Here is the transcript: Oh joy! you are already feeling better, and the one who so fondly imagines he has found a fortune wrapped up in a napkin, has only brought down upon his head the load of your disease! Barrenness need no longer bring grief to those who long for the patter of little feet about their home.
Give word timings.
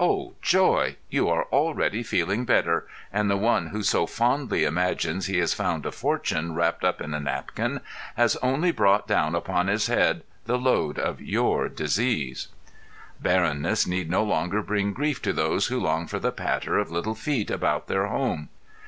Oh 0.00 0.32
joy! 0.42 0.96
you 1.10 1.28
are 1.28 1.44
already 1.52 2.02
feeling 2.02 2.44
better, 2.44 2.88
and 3.12 3.30
the 3.30 3.36
one 3.36 3.68
who 3.68 3.84
so 3.84 4.04
fondly 4.04 4.64
imagines 4.64 5.26
he 5.26 5.38
has 5.38 5.54
found 5.54 5.86
a 5.86 5.92
fortune 5.92 6.56
wrapped 6.56 6.82
up 6.84 7.00
in 7.00 7.14
a 7.14 7.20
napkin, 7.20 7.80
has 8.16 8.34
only 8.38 8.72
brought 8.72 9.06
down 9.06 9.36
upon 9.36 9.68
his 9.68 9.86
head 9.86 10.24
the 10.46 10.58
load 10.58 10.98
of 10.98 11.20
your 11.20 11.68
disease! 11.68 12.48
Barrenness 13.20 13.86
need 13.86 14.10
no 14.10 14.24
longer 14.24 14.60
bring 14.60 14.92
grief 14.92 15.22
to 15.22 15.32
those 15.32 15.68
who 15.68 15.78
long 15.78 16.08
for 16.08 16.18
the 16.18 16.32
patter 16.32 16.78
of 16.78 16.90
little 16.90 17.14
feet 17.14 17.48
about 17.48 17.86
their 17.86 18.08
home. 18.08 18.48